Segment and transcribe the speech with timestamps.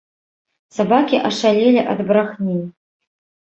[0.77, 2.59] Сабакі ашалелі ад брахні.